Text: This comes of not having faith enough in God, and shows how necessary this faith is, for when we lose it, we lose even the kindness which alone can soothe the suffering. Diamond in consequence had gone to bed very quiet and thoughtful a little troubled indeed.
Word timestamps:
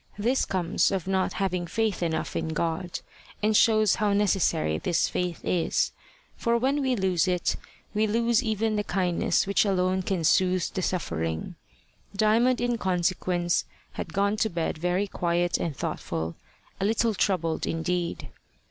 This 0.17 0.45
comes 0.45 0.89
of 0.89 1.05
not 1.05 1.33
having 1.33 1.67
faith 1.67 2.01
enough 2.01 2.35
in 2.35 2.47
God, 2.53 3.01
and 3.43 3.55
shows 3.55 3.97
how 4.01 4.13
necessary 4.13 4.79
this 4.79 5.07
faith 5.07 5.41
is, 5.43 5.91
for 6.35 6.57
when 6.57 6.81
we 6.81 6.95
lose 6.95 7.27
it, 7.27 7.55
we 7.93 8.07
lose 8.07 8.41
even 8.41 8.77
the 8.77 8.83
kindness 8.83 9.45
which 9.45 9.63
alone 9.63 10.01
can 10.01 10.23
soothe 10.23 10.65
the 10.73 10.81
suffering. 10.81 11.53
Diamond 12.15 12.59
in 12.59 12.79
consequence 12.79 13.65
had 13.91 14.11
gone 14.11 14.37
to 14.37 14.49
bed 14.49 14.79
very 14.79 15.05
quiet 15.05 15.59
and 15.59 15.77
thoughtful 15.77 16.35
a 16.79 16.85
little 16.85 17.13
troubled 17.13 17.67
indeed. 17.67 18.27